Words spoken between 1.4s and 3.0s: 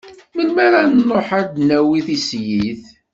d-nawi tislit?